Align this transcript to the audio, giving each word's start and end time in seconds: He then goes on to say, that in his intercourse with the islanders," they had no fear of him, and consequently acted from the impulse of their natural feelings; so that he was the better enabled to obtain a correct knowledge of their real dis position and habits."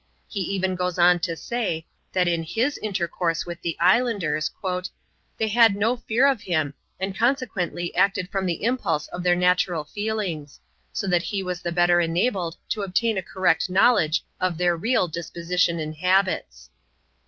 He 0.27 0.57
then 0.57 0.73
goes 0.73 0.97
on 0.97 1.19
to 1.19 1.35
say, 1.35 1.85
that 2.11 2.27
in 2.27 2.41
his 2.41 2.79
intercourse 2.79 3.45
with 3.45 3.61
the 3.61 3.77
islanders," 3.79 4.49
they 5.37 5.47
had 5.47 5.75
no 5.75 5.95
fear 5.95 6.25
of 6.25 6.41
him, 6.41 6.73
and 6.99 7.15
consequently 7.15 7.95
acted 7.95 8.31
from 8.31 8.47
the 8.47 8.63
impulse 8.63 9.07
of 9.09 9.21
their 9.21 9.35
natural 9.35 9.83
feelings; 9.83 10.59
so 10.91 11.05
that 11.05 11.21
he 11.21 11.43
was 11.43 11.61
the 11.61 11.71
better 11.71 11.99
enabled 12.01 12.57
to 12.69 12.81
obtain 12.81 13.15
a 13.15 13.21
correct 13.21 13.69
knowledge 13.69 14.25
of 14.39 14.57
their 14.57 14.75
real 14.75 15.07
dis 15.07 15.29
position 15.29 15.79
and 15.79 15.93
habits." 15.97 16.71